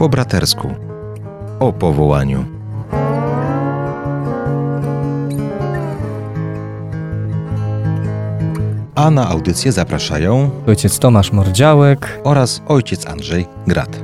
po 0.00 0.08
bratersku 0.08 0.68
o 1.60 1.72
powołaniu. 1.72 2.44
A 8.94 9.10
na 9.10 9.28
audycję 9.28 9.72
zapraszają 9.72 10.50
Ojciec 10.66 10.98
Tomasz 10.98 11.32
Mordziałek. 11.32 12.20
oraz 12.24 12.62
ojciec 12.68 13.06
Andrzej 13.06 13.46
Grat. 13.66 14.00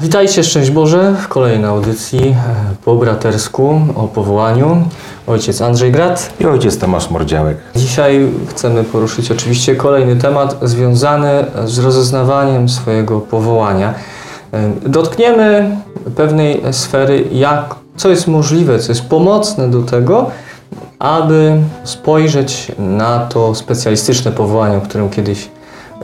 Witajcie, 0.00 0.44
szczęść 0.44 0.70
Boże, 0.70 1.14
w 1.22 1.28
kolejnej 1.28 1.70
audycji 1.70 2.28
e, 2.28 2.34
po 2.84 2.96
bratersku 2.96 3.80
o 3.94 4.08
powołaniu. 4.08 4.88
Ojciec 5.26 5.62
Andrzej 5.62 5.92
Grat. 5.92 6.32
I 6.40 6.46
ojciec 6.46 6.78
Tomasz 6.78 7.10
Mordziałek. 7.10 7.56
Dzisiaj 7.76 8.28
chcemy 8.48 8.84
poruszyć 8.84 9.30
oczywiście 9.30 9.76
kolejny 9.76 10.16
temat 10.16 10.58
związany 10.62 11.46
z 11.64 11.78
rozeznawaniem 11.78 12.68
swojego 12.68 13.20
powołania. 13.20 13.94
E, 14.52 14.72
Dotkniemy 14.86 15.76
pewnej 16.16 16.62
sfery, 16.72 17.24
jak, 17.32 17.74
co 17.96 18.08
jest 18.08 18.26
możliwe, 18.26 18.78
co 18.78 18.92
jest 18.92 19.08
pomocne 19.08 19.70
do 19.70 19.82
tego, 19.82 20.30
aby 20.98 21.56
spojrzeć 21.84 22.72
na 22.78 23.18
to 23.18 23.54
specjalistyczne 23.54 24.32
powołanie, 24.32 24.76
o 24.76 24.80
którym 24.80 25.10
kiedyś 25.10 25.48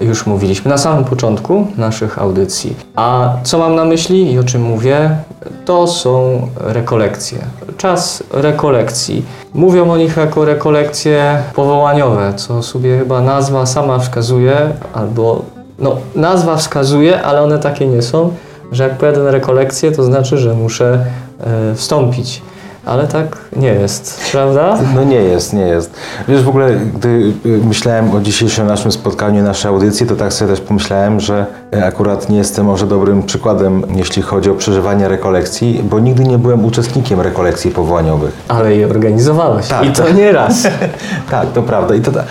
już 0.00 0.26
mówiliśmy 0.26 0.68
na 0.70 0.78
samym 0.78 1.04
początku 1.04 1.66
naszych 1.76 2.18
audycji. 2.18 2.76
A 2.96 3.32
co 3.42 3.58
mam 3.58 3.74
na 3.74 3.84
myśli 3.84 4.32
i 4.32 4.38
o 4.38 4.44
czym 4.44 4.62
mówię? 4.62 5.16
To 5.64 5.86
są 5.86 6.40
rekolekcje. 6.56 7.38
Czas 7.76 8.22
rekolekcji. 8.30 9.24
Mówią 9.54 9.90
o 9.90 9.96
nich 9.96 10.16
jako 10.16 10.44
rekolekcje 10.44 11.38
powołaniowe, 11.54 12.32
co 12.36 12.62
sobie 12.62 12.98
chyba 12.98 13.20
nazwa 13.20 13.66
sama 13.66 13.98
wskazuje, 13.98 14.56
albo 14.94 15.42
no, 15.78 15.96
nazwa 16.14 16.56
wskazuje, 16.56 17.22
ale 17.22 17.42
one 17.42 17.58
takie 17.58 17.86
nie 17.86 18.02
są, 18.02 18.32
że 18.72 18.84
jak 18.84 18.98
pojadę 18.98 19.22
na 19.22 19.30
rekolekcję, 19.30 19.92
to 19.92 20.02
znaczy, 20.02 20.38
że 20.38 20.54
muszę 20.54 21.06
e, 21.40 21.74
wstąpić. 21.74 22.42
Ale 22.86 23.06
tak 23.06 23.38
nie 23.56 23.68
jest, 23.68 24.30
prawda? 24.32 24.78
No 24.94 25.04
nie 25.04 25.16
jest, 25.16 25.52
nie 25.52 25.62
jest. 25.62 25.94
Wiesz, 26.28 26.42
w 26.42 26.48
ogóle, 26.48 26.76
gdy 26.94 27.08
y, 27.46 27.48
myślałem 27.64 28.14
o 28.14 28.20
dzisiejszym 28.20 28.66
naszym 28.66 28.92
spotkaniu, 28.92 29.42
naszej 29.42 29.68
audycji, 29.68 30.06
to 30.06 30.16
tak 30.16 30.32
sobie 30.32 30.50
też 30.50 30.60
pomyślałem, 30.60 31.20
że 31.20 31.46
y, 31.76 31.84
akurat 31.84 32.28
nie 32.28 32.38
jestem 32.38 32.66
może 32.66 32.86
dobrym 32.86 33.22
przykładem, 33.22 33.82
jeśli 33.94 34.22
chodzi 34.22 34.50
o 34.50 34.54
przeżywanie 34.54 35.08
rekolekcji, 35.08 35.80
bo 35.90 36.00
nigdy 36.00 36.24
nie 36.24 36.38
byłem 36.38 36.64
uczestnikiem 36.64 37.20
rekolekcji 37.20 37.70
powołaniowych. 37.70 38.32
Ale 38.48 38.76
je 38.76 38.86
organizowałeś. 38.86 39.68
Tak, 39.68 39.86
I 39.86 39.92
to 39.92 40.02
tak. 40.02 40.16
nie 40.16 40.32
raz. 40.32 40.62
Tak, 41.30 41.52
to 41.52 41.62
prawda. 41.62 41.94
I 41.94 42.00
to, 42.00 42.12
ta- 42.12 42.24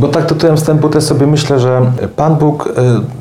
bo 0.00 0.08
tak 0.08 0.26
tytułem 0.26 0.56
wstępu 0.56 0.88
też 0.88 1.04
sobie 1.04 1.26
myślę, 1.26 1.60
że 1.60 1.92
Pan 2.16 2.36
Bóg 2.36 2.66
y, 2.66 2.72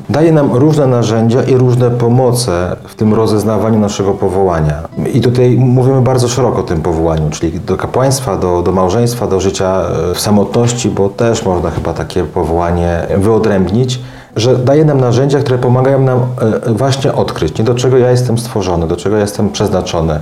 daje 0.09 0.31
nam 0.31 0.53
różne 0.53 0.88
narzędzia 0.88 1.44
i 1.44 1.56
różne 1.56 1.92
pomoce 1.92 2.75
w 2.88 2.95
tym 2.95 3.14
rozeznawaniu 3.14 3.80
naszego 3.80 4.14
powołania. 4.14 4.83
I 5.14 5.22
tutaj 5.22 5.58
mówimy 5.59 6.02
bardzo 6.02 6.28
szeroko 6.28 6.59
o 6.59 6.64
tym 6.64 6.81
powołaniu, 6.81 7.30
czyli 7.30 7.59
do 7.59 7.78
kapłaństwa, 7.78 8.38
do, 8.38 8.61
do 8.61 8.72
małżeństwa, 8.72 9.28
do 9.28 9.39
życia 9.39 9.81
y, 10.11 10.16
w 10.16 10.20
samotności, 10.20 10.89
bo 10.89 11.09
też 11.09 11.45
można 11.45 11.70
chyba 11.72 11.94
takie 11.94 12.23
powołanie 12.23 13.08
wyodrębnić 13.17 14.00
że 14.36 14.56
daje 14.56 14.86
nam 14.86 15.00
narzędzia, 15.00 15.39
które 15.39 15.58
pomagają 15.58 16.02
nam 16.02 16.20
y, 16.67 16.73
właśnie 16.73 17.14
odkryć, 17.14 17.58
nie 17.58 17.66
do 17.66 17.76
czego 17.76 17.98
ja 17.98 18.11
jestem 18.11 18.38
stworzony, 18.38 18.88
do 18.88 18.95
czego 18.95 19.16
ja 19.16 19.22
jestem 19.22 19.50
przeznaczony, 19.50 20.20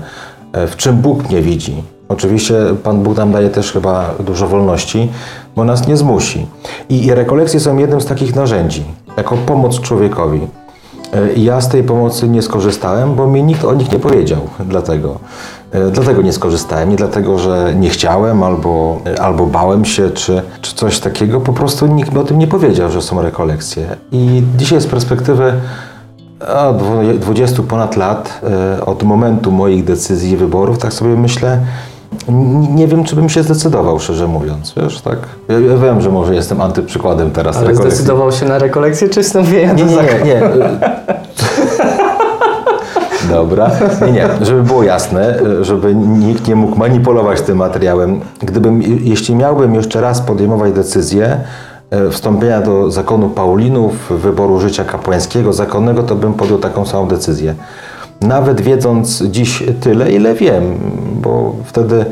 w 0.67 0.75
czym 0.75 0.95
Bóg 0.95 1.29
mnie 1.29 1.41
widzi. 1.41 1.83
Oczywiście 2.09 2.55
Pan 2.83 3.03
Bóg 3.03 3.17
nam 3.17 3.31
daje 3.31 3.49
też 3.49 3.71
chyba 3.71 4.09
dużo 4.19 4.47
wolności, 4.47 5.11
bo 5.55 5.63
nas 5.63 5.87
nie 5.87 5.97
zmusi. 5.97 6.47
I, 6.89 7.13
rekolekcje 7.13 7.59
są 7.59 7.77
jednym 7.77 8.01
z 8.01 8.05
takich 8.05 8.35
narzędzi, 8.35 8.83
jako 9.17 9.37
pomoc 9.37 9.79
człowiekowi. 9.79 10.39
E, 11.13 11.33
ja 11.33 11.61
z 11.61 11.69
tej 11.69 11.83
pomocy 11.83 12.29
nie 12.29 12.41
skorzystałem, 12.41 13.15
bo 13.15 13.27
mi 13.27 13.43
nikt 13.43 13.65
o 13.65 13.73
nich 13.73 13.91
nie 13.91 13.99
powiedział. 13.99 14.39
Dlatego, 14.59 15.19
E, 15.71 15.91
dlatego 15.91 16.21
nie 16.21 16.33
skorzystałem. 16.33 16.89
Nie 16.89 16.95
dlatego, 16.95 17.39
że 17.39 17.73
nie 17.75 17.89
chciałem 17.89 18.43
albo, 18.43 18.99
albo 19.21 19.45
bałem 19.45 19.85
się, 19.85 20.09
czy, 20.09 20.41
czy 20.61 20.75
coś 20.75 20.99
takiego. 20.99 21.41
Po 21.41 21.53
prostu 21.53 21.87
nikt 21.87 22.13
mi 22.13 22.19
o 22.19 22.23
tym 22.23 22.39
nie 22.39 22.47
powiedział, 22.47 22.91
że 22.91 23.01
są 23.01 23.21
rekolekcje. 23.21 23.95
I 24.11 24.43
dzisiaj 24.57 24.81
z 24.81 24.87
perspektywy 24.87 25.53
o, 26.47 26.73
dwu- 26.73 27.19
20 27.19 27.63
ponad 27.63 27.95
lat 27.97 28.41
e, 28.79 28.85
od 28.85 29.03
momentu 29.03 29.51
moich 29.51 29.83
decyzji 29.83 30.31
i 30.31 30.37
wyborów, 30.37 30.77
tak 30.77 30.93
sobie 30.93 31.15
myślę, 31.15 31.59
nie 32.75 32.87
wiem, 32.87 33.03
czy 33.03 33.15
bym 33.15 33.29
się 33.29 33.43
zdecydował, 33.43 33.99
szczerze 33.99 34.27
mówiąc. 34.27 34.73
Wiesz, 34.77 35.01
tak? 35.01 35.17
Ja, 35.49 35.59
ja 35.59 35.77
wiem, 35.77 36.01
że 36.01 36.09
może 36.09 36.35
jestem 36.35 36.61
antyprzykładem 36.61 37.31
teraz 37.31 37.57
Ale 37.57 37.67
rekolekcji. 37.67 37.97
zdecydował 37.97 38.31
się 38.31 38.45
na 38.45 38.59
rekolekcję 38.59 39.09
czy 39.09 39.23
wstąpienie 39.23 39.73
Nie, 39.73 39.85
nie, 39.85 39.95
nie, 39.95 40.25
nie. 40.25 40.41
Dobra. 43.29 43.71
Nie, 44.05 44.11
nie. 44.11 44.27
Żeby 44.41 44.63
było 44.63 44.83
jasne, 44.83 45.39
żeby 45.61 45.95
nikt 45.95 46.47
nie 46.47 46.55
mógł 46.55 46.77
manipulować 46.77 47.41
tym 47.41 47.57
materiałem. 47.57 48.19
Gdybym, 48.41 48.81
jeśli 48.81 49.35
miałbym 49.35 49.75
jeszcze 49.75 50.01
raz 50.01 50.21
podejmować 50.21 50.73
decyzję 50.73 51.37
e, 51.89 52.09
wstąpienia 52.09 52.61
do 52.61 52.91
zakonu 52.91 53.29
Paulinów, 53.29 53.93
wyboru 54.09 54.59
życia 54.59 54.83
kapłańskiego, 54.83 55.53
zakonnego, 55.53 56.03
to 56.03 56.15
bym 56.15 56.33
podjął 56.33 56.59
taką 56.59 56.85
samą 56.85 57.07
decyzję. 57.07 57.55
Nawet 58.21 58.61
wiedząc 58.61 59.23
dziś 59.23 59.63
tyle, 59.81 60.11
ile 60.11 60.33
wiem, 60.33 60.63
bo 61.23 61.55
wtedy 61.65 62.05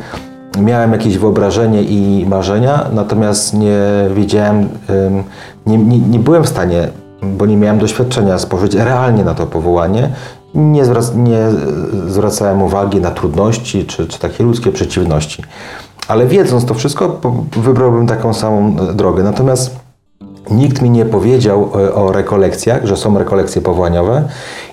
miałem 0.60 0.92
jakieś 0.92 1.18
wyobrażenie 1.18 1.82
i 1.82 2.26
marzenia, 2.28 2.86
natomiast 2.92 3.54
nie 3.54 3.80
wiedziałem, 4.14 4.68
em, 4.88 5.22
nie, 5.66 5.78
nie, 5.78 5.98
nie 5.98 6.18
byłem 6.18 6.44
w 6.44 6.48
stanie, 6.48 6.88
bo 7.22 7.46
nie 7.46 7.56
miałem 7.56 7.78
doświadczenia, 7.78 8.38
spojrzeć 8.38 8.74
realnie 8.74 9.24
na 9.24 9.34
to 9.34 9.46
powołanie. 9.46 10.08
Nie, 10.54 10.84
zwrac, 10.84 11.14
nie 11.14 11.38
zwracałem 12.08 12.62
uwagi 12.62 13.00
na 13.00 13.10
trudności 13.10 13.84
czy, 13.84 14.06
czy 14.06 14.18
takie 14.18 14.44
ludzkie 14.44 14.72
przeciwności. 14.72 15.42
Ale 16.08 16.26
wiedząc 16.26 16.64
to 16.64 16.74
wszystko, 16.74 17.20
wybrałbym 17.56 18.06
taką 18.06 18.34
samą 18.34 18.76
e, 18.90 18.94
drogę. 18.94 19.22
Natomiast 19.22 19.82
Nikt 20.50 20.82
mi 20.82 20.90
nie 20.90 21.04
powiedział 21.04 21.70
e, 21.74 21.94
o 21.94 22.12
rekolekcjach, 22.12 22.86
że 22.86 22.96
są 22.96 23.18
rekolekcje 23.18 23.62
powołaniowe 23.62 24.22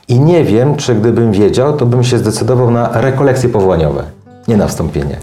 i 0.07 0.19
nie 0.19 0.43
wiem, 0.43 0.75
czy 0.75 0.95
gdybym 0.95 1.31
wiedział, 1.31 1.77
to 1.77 1.85
bym 1.85 2.03
się 2.03 2.17
zdecydował 2.17 2.71
na 2.71 3.01
rekolekcje 3.01 3.49
powołaniowe, 3.49 4.03
nie 4.49 4.57
na 4.57 4.67
wstąpienie. 4.67 5.17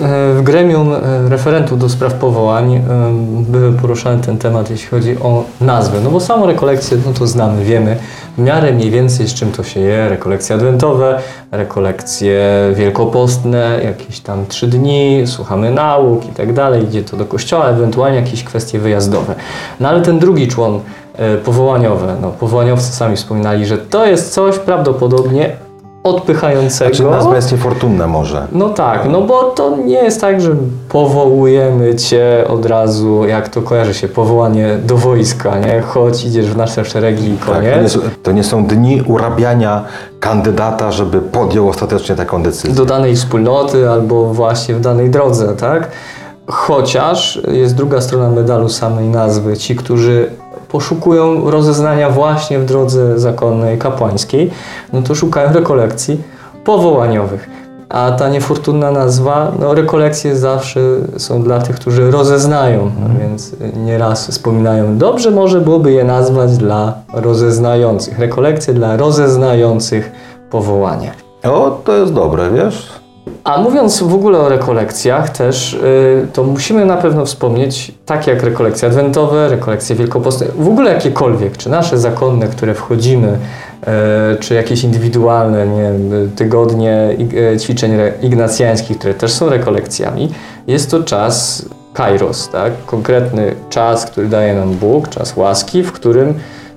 E, 0.00 0.34
W 0.34 0.42
gremium 0.42 0.92
e, 0.94 0.98
referentów 1.28 1.78
do 1.78 1.88
spraw 1.88 2.14
powołań 2.14 2.74
e, 2.74 2.82
były 3.48 3.72
poruszany 3.72 4.22
ten 4.22 4.38
temat, 4.38 4.70
jeśli 4.70 4.88
chodzi 4.88 5.16
o 5.18 5.44
nazwę. 5.60 6.00
No 6.04 6.10
bo 6.10 6.20
samą 6.20 6.46
rekolekcję, 6.46 6.98
no 7.06 7.12
to 7.12 7.26
znamy, 7.26 7.64
wiemy 7.64 7.96
w 8.38 8.40
miarę 8.40 8.72
mniej 8.72 8.90
więcej 8.90 9.28
z 9.28 9.34
czym 9.34 9.52
to 9.52 9.62
się 9.62 9.80
je. 9.80 10.08
Rekolekcje 10.08 10.56
adwentowe, 10.56 11.18
rekolekcje 11.50 12.40
wielkopostne, 12.74 13.80
jakieś 13.84 14.20
tam 14.20 14.46
trzy 14.46 14.66
dni, 14.66 15.22
słuchamy 15.26 15.70
nauk 15.70 16.24
i 16.24 16.28
tak 16.28 16.52
dalej, 16.52 16.84
idzie 16.84 17.02
to 17.02 17.16
do 17.16 17.24
kościoła, 17.24 17.66
ewentualnie 17.66 18.16
jakieś 18.16 18.44
kwestie 18.44 18.78
wyjazdowe. 18.78 19.34
No 19.80 19.88
ale 19.88 20.02
ten 20.02 20.18
drugi 20.18 20.48
człon 20.48 20.80
e, 21.16 21.36
powołaniowy, 21.36 22.06
no 22.22 22.30
powołaniowcy 22.30 22.92
sami 22.92 23.16
wspominali, 23.16 23.66
że 23.66 23.78
to 23.78 24.06
jest 24.06 24.32
coś 24.32 24.58
prawdopodobnie 24.58 25.56
odpychającego. 26.04 26.94
Znaczy 26.94 27.10
nazwa 27.10 27.36
jest 27.36 27.52
niefortunna 27.52 28.06
może. 28.06 28.46
No 28.52 28.68
tak, 28.68 29.08
no 29.10 29.20
bo 29.20 29.42
to 29.42 29.76
nie 29.76 29.94
jest 30.02 30.20
tak, 30.20 30.40
że 30.40 30.50
powołujemy 30.88 31.94
cię 31.94 32.44
od 32.48 32.66
razu, 32.66 33.24
jak 33.26 33.48
to 33.48 33.62
kojarzy 33.62 33.94
się, 33.94 34.08
powołanie 34.08 34.78
do 34.84 34.96
wojska, 34.96 35.58
nie? 35.58 35.80
Chodź, 35.80 36.24
idziesz 36.24 36.46
w 36.46 36.56
nasze 36.56 36.84
szeregi 36.84 37.28
i 37.30 37.36
Tak, 37.36 37.46
to, 37.46 37.62
nie, 37.62 37.70
koniec. 37.72 37.92
są- 37.92 38.00
to 38.22 38.32
nie 38.32 38.44
są 38.44 38.66
dni 38.66 39.02
urabiania 39.06 39.84
kandydata, 40.20 40.92
żeby 40.92 41.20
podjął 41.20 41.68
ostatecznie 41.68 42.16
taką 42.16 42.42
decyzję. 42.42 42.74
do 42.74 42.84
danej 42.84 43.16
wspólnoty 43.16 43.90
albo 43.90 44.24
właśnie 44.34 44.74
w 44.74 44.80
danej 44.80 45.10
drodze, 45.10 45.56
tak? 45.56 45.88
Chociaż 46.46 47.40
jest 47.52 47.74
druga 47.74 48.00
strona 48.00 48.28
medalu 48.30 48.68
samej 48.68 49.08
nazwy. 49.08 49.56
Ci, 49.56 49.76
którzy 49.76 50.30
poszukują 50.72 51.50
rozeznania 51.50 52.10
właśnie 52.10 52.58
w 52.58 52.64
drodze 52.64 53.18
zakonnej, 53.18 53.78
kapłańskiej, 53.78 54.50
no 54.92 55.02
to 55.02 55.14
szukają 55.14 55.52
rekolekcji 55.52 56.22
powołaniowych. 56.64 57.50
A 57.88 58.12
ta 58.12 58.28
niefortunna 58.28 58.90
nazwa, 58.90 59.52
no 59.60 59.74
rekolekcje 59.74 60.36
zawsze 60.36 60.80
są 61.16 61.42
dla 61.42 61.60
tych, 61.60 61.76
którzy 61.76 62.10
rozeznają, 62.10 62.90
no 63.00 63.20
więc 63.20 63.56
nieraz 63.76 64.30
wspominają, 64.30 64.98
dobrze 64.98 65.30
może 65.30 65.60
byłoby 65.60 65.92
je 65.92 66.04
nazwać 66.04 66.56
dla 66.56 66.94
rozeznających. 67.12 68.18
Rekolekcje 68.18 68.74
dla 68.74 68.96
rozeznających 68.96 70.12
powołanie. 70.50 71.12
O, 71.44 71.80
to 71.84 71.96
jest 71.96 72.12
dobre, 72.12 72.50
wiesz? 72.50 73.01
A 73.44 73.60
mówiąc 73.60 74.02
w 74.02 74.14
ogóle 74.14 74.38
o 74.38 74.48
rekolekcjach 74.48 75.30
też, 75.30 75.74
y, 75.74 76.26
to 76.32 76.44
musimy 76.44 76.86
na 76.86 76.96
pewno 76.96 77.26
wspomnieć, 77.26 77.92
tak 78.06 78.26
jak 78.26 78.42
rekolekcje 78.42 78.88
adwentowe, 78.88 79.48
rekolekcje 79.48 79.96
wielkopostne, 79.96 80.46
w 80.58 80.68
ogóle 80.68 80.94
jakiekolwiek, 80.94 81.56
czy 81.56 81.70
nasze 81.70 81.98
zakonne, 81.98 82.46
które 82.46 82.74
wchodzimy, 82.74 83.38
y, 84.38 84.40
czy 84.40 84.54
jakieś 84.54 84.84
indywidualne, 84.84 85.66
nie 85.66 85.90
y, 86.16 86.28
tygodnie 86.36 87.16
ćwiczeń 87.60 87.92
ignacjańskich, 88.22 88.98
które 88.98 89.14
też 89.14 89.32
są 89.32 89.48
rekolekcjami, 89.48 90.28
jest 90.66 90.90
to 90.90 91.02
czas 91.02 91.64
kairos, 91.94 92.48
tak? 92.48 92.72
konkretny 92.86 93.54
czas, 93.70 94.06
który 94.06 94.28
daje 94.28 94.54
nam 94.54 94.74
Bóg, 94.74 95.08
czas 95.08 95.36
łaski, 95.36 95.82
w 95.82 95.92
którym 95.92 96.34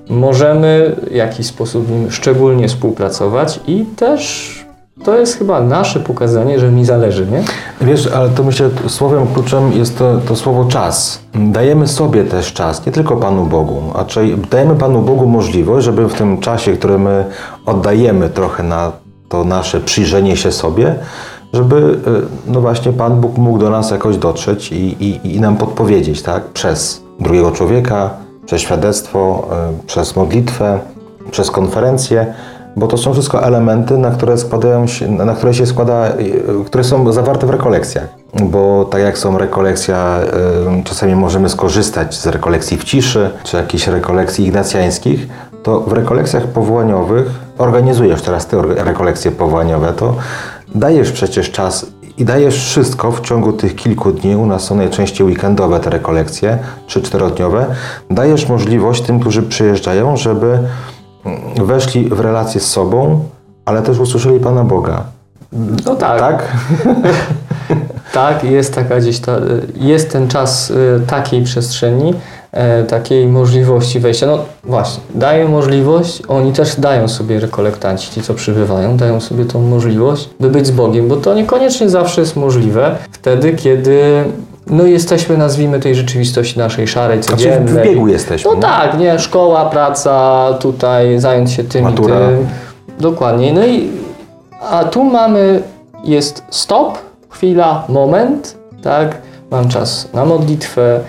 możemy 0.10 0.96
w 1.12 1.12
jakiś 1.12 1.48
sposób 1.48 1.90
nim 1.90 2.12
szczególnie 2.12 2.68
współpracować 2.68 3.60
i 3.68 3.86
też 3.96 4.65
to 5.04 5.18
jest 5.18 5.38
chyba 5.38 5.62
nasze 5.62 6.00
pokazanie, 6.00 6.60
że 6.60 6.72
mi 6.72 6.86
zależy, 6.86 7.28
nie? 7.28 7.44
Wiesz, 7.82 8.08
ale 8.08 8.30
to 8.30 8.44
myślę, 8.44 8.70
słowem 8.88 9.28
kluczem 9.28 9.74
jest 9.74 9.98
to, 9.98 10.18
to 10.28 10.36
słowo 10.36 10.66
czas. 10.66 11.20
Dajemy 11.34 11.88
sobie 11.88 12.24
też 12.24 12.54
czas, 12.54 12.86
nie 12.86 12.92
tylko 12.92 13.18
Panu 13.18 13.46
Bogu, 13.46 13.82
a 13.96 14.06
czyli 14.06 14.38
dajemy 14.52 14.76
Panu 14.76 15.02
Bogu 15.02 15.28
możliwość, 15.28 15.86
żeby 15.86 16.08
w 16.10 16.14
tym 16.14 16.38
czasie, 16.38 16.74
który 16.74 17.00
my 17.00 17.26
oddajemy 17.66 18.30
trochę 18.30 18.64
na 18.64 18.92
to 19.30 19.44
nasze 19.44 19.80
przyjrzenie 19.80 20.38
się 20.38 20.52
sobie, 20.52 20.96
żeby 21.54 21.76
y, 22.48 22.52
no 22.52 22.62
właśnie 22.62 22.94
Pan 22.94 23.22
Bóg 23.22 23.38
mógł 23.38 23.58
do 23.58 23.70
nas 23.70 23.92
jakoś 23.92 24.18
dotrzeć 24.18 24.72
i, 24.72 24.76
i, 24.76 25.36
i 25.36 25.40
nam 25.40 25.58
podpowiedzieć, 25.58 26.22
tak? 26.22 26.44
Przez 26.46 27.02
drugiego 27.20 27.52
człowieka, 27.52 28.10
przez 28.46 28.62
świadectwo, 28.62 29.48
y, 29.84 29.88
przez 29.88 30.16
modlitwę, 30.16 30.80
przez 31.32 31.52
konferencję, 31.52 32.34
bo 32.76 32.88
to 32.88 32.98
są 32.98 33.14
wszystko 33.14 33.44
elementy, 33.44 33.98
na 33.98 34.12
które, 34.12 34.38
składają 34.38 34.88
się, 34.88 35.12
na 35.12 35.34
które 35.34 35.54
się 35.54 35.66
składa, 35.66 36.12
które 36.66 36.84
są 36.84 37.12
zawarte 37.12 37.48
w 37.48 37.50
rekolekcjach. 37.50 38.08
Bo 38.44 38.86
tak 38.86 39.02
jak 39.02 39.18
są 39.18 39.38
rekolekcja, 39.38 40.20
czasami 40.84 41.16
możemy 41.16 41.50
skorzystać 41.50 42.16
z 42.16 42.28
rekolekcji 42.28 42.78
w 42.78 42.84
ciszy, 42.84 43.30
czy 43.44 43.58
jakichś 43.58 43.88
rekolekcji 43.88 44.46
ignacjańskich, 44.46 45.28
to 45.64 45.82
w 45.82 45.92
rekolekcjach 45.92 46.48
powołaniowych 46.48 47.28
organizujesz 47.58 48.22
teraz 48.22 48.48
ty 48.48 48.58
rekolekcje 48.62 49.32
powołaniowe, 49.32 49.94
to 49.94 50.16
dajesz 50.76 51.12
przecież 51.12 51.52
czas 51.52 51.86
i 52.18 52.26
dajesz 52.26 52.56
wszystko 52.56 53.12
w 53.12 53.22
ciągu 53.22 53.54
tych 53.54 53.76
kilku 53.76 54.12
dni. 54.12 54.36
U 54.36 54.46
nas 54.46 54.64
są 54.64 54.76
najczęściej 54.76 55.28
weekendowe 55.28 55.80
te 55.80 55.90
rekolekcje, 55.90 56.58
czy 56.88 57.02
czterodniowe. 57.02 57.66
Dajesz 58.12 58.50
możliwość 58.50 59.02
tym, 59.02 59.20
którzy 59.20 59.44
przyjeżdżają, 59.44 60.18
żeby 60.18 60.60
weszli 61.64 62.10
w 62.10 62.20
relację 62.20 62.62
z 62.62 62.68
sobą, 62.72 63.20
ale 63.66 63.82
też 63.82 64.00
usłyszeli 64.00 64.40
Pana 64.40 64.64
Boga. 64.64 65.04
No 65.86 65.96
tak. 65.96 66.20
Tak? 66.20 66.52
tak, 68.14 68.44
jest 68.44 68.76
taka 68.76 69.00
gdzieś 69.00 69.20
ta, 69.20 69.38
jest 69.76 70.12
ten 70.12 70.28
czas 70.28 70.70
y, 70.70 71.02
takiej 71.08 71.44
przestrzeni, 71.44 72.14
e, 72.52 72.84
takiej 72.84 73.28
możliwości 73.28 74.00
wejścia. 74.00 74.28
No 74.28 74.40
właśnie, 74.64 75.04
daje 75.16 75.48
możliwość, 75.48 76.22
oni 76.28 76.54
też 76.54 76.80
dają 76.80 77.08
sobie 77.08 77.40
rekolektanci, 77.40 78.12
ci 78.12 78.22
co 78.22 78.34
przybywają, 78.34 78.98
dają 78.98 79.22
sobie 79.22 79.46
tą 79.46 79.62
możliwość, 79.62 80.30
by 80.40 80.50
być 80.50 80.68
z 80.68 80.72
Bogiem, 80.72 81.08
bo 81.08 81.16
to 81.16 81.34
niekoniecznie 81.34 81.90
zawsze 81.90 82.22
jest 82.22 82.36
możliwe 82.36 82.98
wtedy, 83.12 83.54
kiedy 83.54 84.24
no 84.68 84.84
jesteśmy, 84.84 85.38
nazwijmy 85.38 85.80
tej 85.80 85.96
rzeczywistości 85.96 86.60
naszej 86.60 86.88
szarej, 86.88 87.24
Znaczy 87.24 87.38
codziennej. 87.44 87.84
w 87.84 87.88
biegu 87.88 88.08
jesteśmy. 88.08 88.52
No 88.52 88.58
tak, 88.58 89.00
nie, 89.00 89.20
szkoła, 89.20 89.66
praca, 89.66 90.48
tutaj 90.60 91.20
zająć 91.20 91.52
się 91.52 91.64
tym 91.64 91.84
Matura. 91.84 92.16
i 92.16 92.20
tym. 92.20 92.48
Dokładnie. 93.00 93.54
No 93.54 93.66
i 93.66 93.90
a 94.62 94.84
tu 94.84 95.04
mamy, 95.04 95.62
jest 96.04 96.44
stop, 96.50 96.98
chwila, 97.30 97.84
moment, 97.90 98.58
tak? 98.84 99.18
Mam 99.52 99.70
czas 99.70 100.10
na 100.14 100.26
modlitwę 100.26 101.00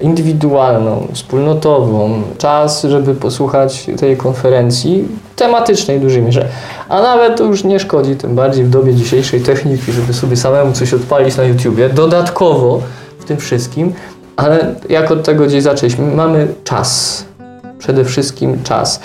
indywidualną, 0.00 1.06
wspólnotową, 1.12 2.22
czas, 2.38 2.82
żeby 2.82 3.14
posłuchać 3.14 3.86
tej 4.00 4.16
konferencji 4.16 5.08
tematycznej 5.36 5.98
w 5.98 6.02
dużej 6.02 6.22
mierze. 6.22 6.48
A 6.88 7.02
nawet 7.02 7.36
to 7.38 7.44
już 7.44 7.64
nie 7.64 7.80
szkodzi, 7.80 8.16
tym 8.16 8.34
bardziej 8.34 8.64
w 8.64 8.70
dobie 8.70 8.94
dzisiejszej 8.94 9.40
techniki, 9.40 9.92
żeby 9.92 10.12
sobie 10.14 10.36
samemu 10.36 10.72
coś 10.72 10.94
odpalić 10.94 11.36
na 11.36 11.44
YouTubie. 11.44 11.88
Dodatkowo 11.88 12.80
w 13.24 13.26
tym 13.26 13.36
wszystkim, 13.36 13.92
ale 14.36 14.74
jak 14.88 15.10
od 15.10 15.24
tego 15.24 15.46
gdzieś 15.46 15.62
zaczęliśmy, 15.62 16.14
mamy 16.14 16.48
czas. 16.64 17.24
Przede 17.78 18.04
wszystkim 18.04 18.62
czas. 18.62 19.00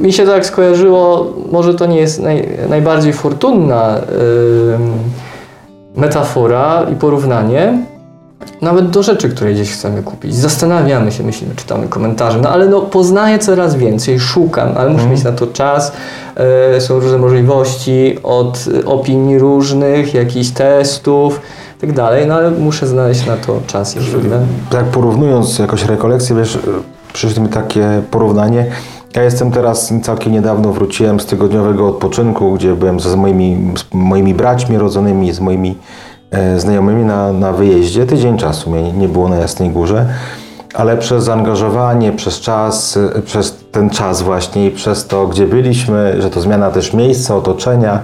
Mi 0.00 0.12
się 0.12 0.26
tak 0.26 0.46
skojarzyło, 0.46 1.32
może 1.52 1.74
to 1.74 1.86
nie 1.86 1.96
jest 1.96 2.20
naj, 2.20 2.48
najbardziej 2.68 3.12
fortunna 3.12 4.00
yy, 5.94 6.00
metafora 6.00 6.86
i 6.92 6.94
porównanie, 6.94 7.78
nawet 8.62 8.90
do 8.90 9.02
rzeczy, 9.02 9.28
które 9.28 9.52
gdzieś 9.52 9.72
chcemy 9.72 10.02
kupić. 10.02 10.34
Zastanawiamy 10.34 11.12
się, 11.12 11.24
myślimy, 11.24 11.54
czytamy 11.54 11.88
komentarze, 11.88 12.38
no 12.42 12.48
ale 12.48 12.66
no 12.66 12.80
poznaję 12.80 13.38
coraz 13.38 13.74
więcej, 13.74 14.20
szukam, 14.20 14.68
ale 14.76 14.90
muszę 14.90 15.06
mieć 15.06 15.24
na 15.24 15.32
to 15.32 15.46
czas. 15.46 15.92
E, 16.74 16.80
są 16.80 17.00
różne 17.00 17.18
możliwości 17.18 18.18
od 18.22 18.64
opinii 18.86 19.38
różnych, 19.38 20.14
jakichś 20.14 20.50
testów 20.50 21.40
tak 21.80 21.92
dalej, 21.92 22.26
no 22.26 22.34
ale 22.34 22.50
muszę 22.50 22.86
znaleźć 22.86 23.26
na 23.26 23.36
to 23.36 23.60
czas 23.66 23.96
i 23.96 23.98
chwilę. 23.98 24.40
Tak 24.70 24.84
porównując 24.84 25.58
jakoś 25.58 25.84
rekolekcję, 25.84 26.36
wiesz, 26.36 26.58
przyszło 27.12 27.42
mi 27.42 27.48
takie 27.48 28.02
porównanie. 28.10 28.66
Ja 29.16 29.22
jestem 29.22 29.50
teraz, 29.50 29.92
całkiem 30.02 30.32
niedawno 30.32 30.72
wróciłem 30.72 31.20
z 31.20 31.26
tygodniowego 31.26 31.88
odpoczynku, 31.88 32.52
gdzie 32.52 32.74
byłem 32.74 33.00
z 33.00 33.14
moimi, 33.14 33.72
z 33.76 33.94
moimi 33.94 34.34
braćmi 34.34 34.78
rodzonymi, 34.78 35.32
z 35.32 35.40
moimi 35.40 35.78
e, 36.30 36.60
znajomymi 36.60 37.04
na, 37.04 37.32
na 37.32 37.52
wyjeździe. 37.52 38.06
Tydzień 38.06 38.38
czasu 38.38 38.70
mnie 38.70 38.92
nie 38.92 39.08
było 39.08 39.28
na 39.28 39.36
Jasnej 39.36 39.70
Górze, 39.70 40.06
ale 40.74 40.96
przez 40.96 41.24
zaangażowanie, 41.24 42.12
przez 42.12 42.40
czas, 42.40 42.98
przez 43.24 43.56
ten 43.72 43.90
czas 43.90 44.22
właśnie 44.22 44.66
i 44.66 44.70
przez 44.70 45.06
to, 45.06 45.26
gdzie 45.26 45.46
byliśmy, 45.46 46.22
że 46.22 46.30
to 46.30 46.40
zmiana 46.40 46.70
też 46.70 46.92
miejsca, 46.94 47.36
otoczenia, 47.36 48.00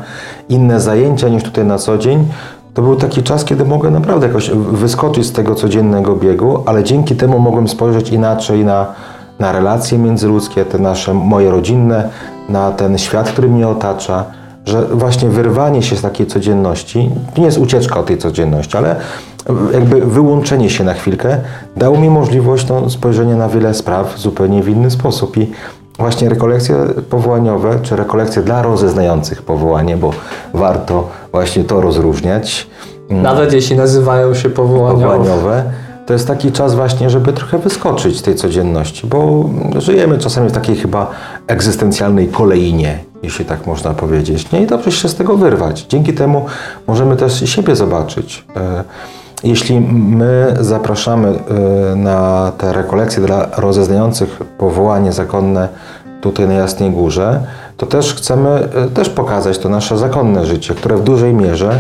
inne 0.49 0.81
zajęcia 0.81 1.29
niż 1.29 1.43
tutaj 1.43 1.65
na 1.65 1.79
co 1.79 1.99
dzień, 1.99 2.29
to 2.77 2.83
był 2.83 2.97
taki 2.97 3.23
czas, 3.23 3.45
kiedy 3.45 3.65
mogłem 3.65 3.93
naprawdę 3.93 4.27
jakoś 4.27 4.51
wyskoczyć 4.51 5.27
z 5.27 5.33
tego 5.33 5.55
codziennego 5.55 6.17
biegu, 6.17 6.63
ale 6.67 6.85
dzięki 6.85 7.17
temu 7.17 7.39
mogłem 7.39 7.69
spojrzeć 7.69 8.11
inaczej 8.11 8.65
na, 8.65 8.87
na 9.39 9.53
relacje 9.53 9.99
międzyludzkie, 9.99 10.65
te 10.65 10.79
nasze, 10.79 11.15
moje 11.15 11.51
rodzinne, 11.51 12.09
na 12.49 12.71
ten 12.71 12.99
świat, 12.99 13.29
który 13.29 13.49
mnie 13.49 13.69
otacza, 13.69 14.25
że 14.67 14.83
właśnie 14.83 15.29
wyrwanie 15.29 15.83
się 15.83 15.97
z 15.97 16.03
takiej 16.03 16.27
codzienności, 16.27 17.11
nie 17.39 17.45
jest 17.45 17.59
ucieczka 17.59 18.01
od 18.01 18.07
tej 18.07 18.19
codzienności, 18.19 18.77
ale 18.77 18.97
jakby 19.73 20.01
wyłączenie 20.01 20.71
się 20.71 20.85
na 20.85 20.95
chwilkę 20.95 21.39
dało 21.77 21.99
mi 21.99 22.11
możliwość 22.11 22.69
no, 22.69 22.91
spojrzenia 22.91 23.37
na 23.37 23.49
wiele 23.49 23.75
spraw 23.75 24.19
zupełnie 24.19 24.63
w 24.63 24.69
inny 24.69 24.91
sposób 24.91 25.37
i 25.37 25.51
właśnie 25.99 26.29
rekolekcje 26.29 26.77
powołaniowe, 27.11 27.79
czy 27.83 27.97
rekolekcje 27.97 28.43
dla 28.43 28.63
rozeznających 28.63 29.43
powołanie, 29.43 29.97
bo 29.97 30.11
warto 30.55 31.09
właśnie 31.33 31.65
to 31.65 31.81
rozróżniać. 31.81 32.67
Nawet 33.11 33.53
jeśli 33.53 33.77
nazywają 33.77 34.35
się. 34.35 34.51
Powołaniowe. 34.51 35.65
To 36.07 36.13
jest 36.13 36.27
taki 36.27 36.53
czas 36.53 36.75
właśnie, 36.75 37.11
żeby 37.11 37.33
trochę 37.33 37.59
wyskoczyć 37.59 38.19
z 38.19 38.23
tej 38.23 38.35
codzienności, 38.35 39.07
bo 39.07 39.51
żyjemy 39.79 40.19
czasami 40.19 40.49
w 40.49 40.53
takiej 40.53 40.77
chyba 40.77 41.11
egzystencjalnej 41.47 42.29
kolejinie, 42.29 42.99
jeśli 43.23 43.45
tak 43.45 43.67
można 43.67 43.95
powiedzieć. 43.95 44.53
Nie? 44.53 44.63
I 44.63 44.67
dobrze 44.67 44.93
się 44.93 45.09
z 45.09 45.15
tego 45.15 45.37
wyrwać. 45.37 45.87
Dzięki 45.89 46.13
temu 46.15 46.47
możemy 46.87 47.17
też 47.17 47.51
siebie 47.51 47.77
zobaczyć. 47.77 48.45
Jeśli 49.45 49.81
my 49.81 50.55
zapraszamy 50.61 51.29
e, 51.29 51.97
na 51.97 52.53
te 52.59 52.73
rekolekcje 52.73 53.23
dla 53.23 53.49
rozeznających 53.57 54.41
powołanie 54.59 55.13
zakonne 55.13 55.69
tutaj 56.21 56.49
na 56.49 56.55
Jasnej 56.55 56.91
Górze, 56.91 57.41
to 57.77 57.87
też 57.87 58.15
chcemy 58.15 58.51
e, 58.51 58.89
też 58.89 59.09
pokazać 59.09 59.59
to 59.59 59.69
nasze 59.69 59.99
zakonne 59.99 60.47
życie, 60.47 60.75
które 60.75 60.97
w 60.97 61.03
dużej 61.03 61.35
mierze 61.35 61.79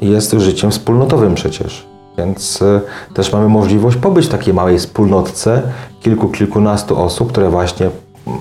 jest 0.00 0.32
życiem 0.32 0.70
wspólnotowym 0.70 1.34
przecież. 1.34 1.86
Więc 2.18 2.62
e, 2.62 2.80
też 3.14 3.32
mamy 3.32 3.48
możliwość 3.48 3.96
pobyć 3.96 4.26
w 4.26 4.28
takiej 4.28 4.54
małej 4.54 4.78
wspólnotce 4.78 5.62
kilku, 6.00 6.28
kilkunastu 6.28 7.02
osób, 7.02 7.32
które 7.32 7.50
właśnie 7.50 7.86
mm, 8.26 8.40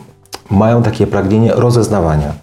mają 0.51 0.83
takie 0.83 1.07
pragnienie 1.07 1.51
rozeznawania. 1.53 2.33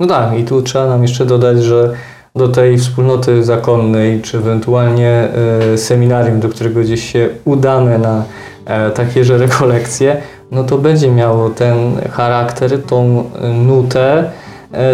No 0.00 0.06
tak, 0.06 0.38
i 0.38 0.44
tu 0.44 0.62
trzeba 0.62 0.86
nam 0.86 1.02
jeszcze 1.02 1.26
dodać, 1.26 1.62
że 1.62 1.94
do 2.36 2.48
tej 2.48 2.78
wspólnoty 2.78 3.44
zakonnej, 3.44 4.22
czy 4.22 4.38
ewentualnie 4.38 5.28
e, 5.72 5.78
seminarium, 5.78 6.40
do 6.40 6.48
którego 6.48 6.80
gdzieś 6.80 7.12
się 7.12 7.28
udamy 7.44 7.98
na 7.98 8.24
e, 8.66 8.90
takieże 8.90 9.38
rekolekcje, 9.38 10.16
no 10.50 10.64
to 10.64 10.78
będzie 10.78 11.10
miało 11.10 11.50
ten 11.50 12.00
charakter, 12.10 12.82
tą 12.82 13.30
nutę, 13.66 14.30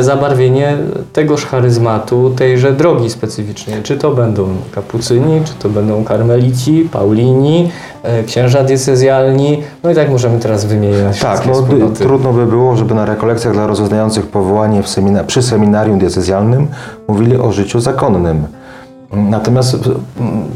zabarwienie 0.00 0.76
tegoż 1.12 1.46
charyzmatu, 1.46 2.30
tejże 2.36 2.72
drogi 2.72 3.10
specyficznej. 3.10 3.82
Czy 3.82 3.96
to 3.96 4.10
będą 4.10 4.48
kapucyni, 4.72 5.40
czy 5.44 5.52
to 5.54 5.68
będą 5.68 6.04
karmelici, 6.04 6.88
paulini, 6.92 7.70
e, 8.02 8.22
księża 8.24 8.64
diecezjalni, 8.64 9.62
no 9.84 9.90
i 9.90 9.94
tak 9.94 10.10
możemy 10.10 10.38
teraz 10.38 10.64
wymieniać 10.64 11.20
Tak, 11.20 11.46
no, 11.46 11.54
wspólnoty. 11.54 12.02
trudno 12.04 12.32
by 12.32 12.46
było, 12.46 12.76
żeby 12.76 12.94
na 12.94 13.04
rekolekcjach 13.04 13.54
dla 13.54 13.66
rozeznających 13.66 14.26
powołanie 14.26 14.82
semina- 14.82 15.24
przy 15.24 15.42
seminarium 15.42 15.98
diecezjalnym 15.98 16.66
mówili 17.08 17.36
o 17.36 17.52
życiu 17.52 17.80
zakonnym. 17.80 18.46
Natomiast 19.12 19.74
mm, 19.74 19.96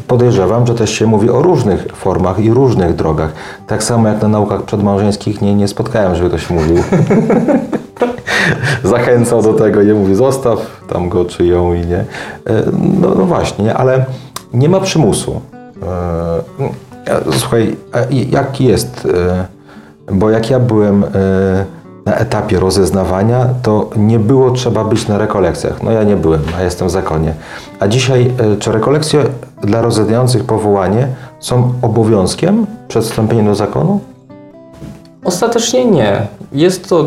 podejrzewam, 0.07 0.67
że 0.67 0.75
też 0.75 0.91
się 0.91 1.07
mówi 1.07 1.31
o 1.31 1.43
różnych 1.43 1.87
formach 1.95 2.39
i 2.39 2.51
różnych 2.51 2.95
drogach. 2.97 3.33
Tak 3.67 3.83
samo 3.83 4.09
jak 4.09 4.23
na 4.23 4.29
naukach 4.29 4.63
przedmałżeńskich 4.63 5.43
nie, 5.43 5.55
nie 5.55 5.69
spotkałem, 5.69 6.15
żeby 6.15 6.29
ktoś 6.29 6.51
mówił. 6.51 6.77
Zachęcał 8.85 9.43
do 9.43 9.53
tego, 9.55 9.83
nie 9.83 9.95
mówi 9.95 10.15
zostaw 10.15 10.59
tam 10.89 11.09
go 11.09 11.25
czy 11.25 11.47
ją 11.47 11.75
i 11.75 11.81
nie. 11.87 11.99
E, 11.99 12.05
No, 13.01 13.09
no 13.19 13.25
właśnie, 13.25 13.75
ale 13.75 14.05
nie 14.55 14.69
ma 14.69 14.81
przymusu. 14.81 15.41
E, 15.83 16.55
Słuchaj, 17.33 17.77
a 17.93 18.01
i- 18.03 18.31
jaki 18.31 18.65
jest, 18.65 19.09
e, 20.09 20.15
bo 20.15 20.31
jak 20.31 20.51
ja 20.51 20.59
byłem 20.61 21.05
e, 21.05 21.09
na 22.07 22.15
etapie 22.15 22.61
rozeznawania, 22.61 23.47
to 23.63 23.91
nie 23.97 24.19
było 24.19 24.51
trzeba 24.51 24.85
być 24.85 25.09
na 25.09 25.19
rekolekcjach. 25.19 25.83
No 25.83 25.91
ja 25.91 26.03
nie 26.05 26.17
byłem, 26.17 26.41
a 26.59 26.63
jestem 26.63 26.89
w 26.89 26.91
zakonie. 26.91 27.35
A 27.81 27.89
dzisiaj, 27.89 28.31
e, 28.55 28.57
czy 28.57 28.73
rekolekcje 28.73 29.25
dla 29.63 29.83
rozwiązających 29.83 30.45
powołanie 30.45 31.09
są 31.41 31.73
obowiązkiem 31.83 32.67
przed 32.89 33.05
do 33.45 33.55
zakonu? 33.55 34.01
Ostatecznie 35.25 35.85
nie. 35.85 36.27
Jest 36.55 36.89
to 36.89 37.05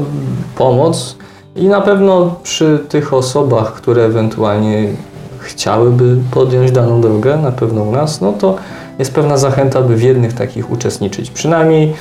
pomoc 0.58 1.16
i 1.56 1.66
na 1.68 1.82
pewno 1.82 2.36
przy 2.44 2.80
tych 2.90 3.14
osobach, 3.14 3.74
które 3.74 4.04
ewentualnie 4.06 4.88
chciałyby 5.40 6.18
podjąć 6.32 6.72
daną 6.72 7.02
drogę, 7.02 7.38
na 7.38 7.52
pewno 7.52 7.82
u 7.84 7.92
nas, 7.92 8.22
no 8.22 8.34
to 8.34 8.56
jest 9.00 9.14
pewna 9.14 9.38
zachęta, 9.38 9.82
by 9.82 9.96
w 9.96 10.02
jednych 10.04 10.34
takich 10.34 10.72
uczestniczyć. 10.72 11.30
Przynajmniej 11.32 11.94